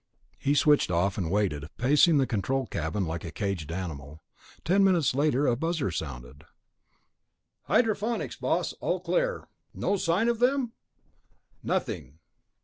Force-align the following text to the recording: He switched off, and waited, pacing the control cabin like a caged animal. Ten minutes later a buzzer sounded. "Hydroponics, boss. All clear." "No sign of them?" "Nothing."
He 0.39 0.55
switched 0.55 0.89
off, 0.89 1.19
and 1.19 1.29
waited, 1.29 1.67
pacing 1.77 2.17
the 2.17 2.25
control 2.25 2.65
cabin 2.65 3.05
like 3.05 3.23
a 3.23 3.29
caged 3.31 3.71
animal. 3.71 4.23
Ten 4.65 4.83
minutes 4.83 5.13
later 5.13 5.45
a 5.45 5.55
buzzer 5.55 5.91
sounded. 5.91 6.43
"Hydroponics, 7.65 8.35
boss. 8.35 8.73
All 8.81 8.99
clear." 8.99 9.47
"No 9.75 9.97
sign 9.97 10.27
of 10.27 10.39
them?" 10.39 10.71
"Nothing." 11.61 12.17